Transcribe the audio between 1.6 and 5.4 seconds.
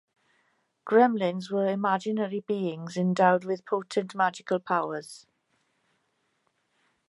imaginary beings endowed with potent magical powers.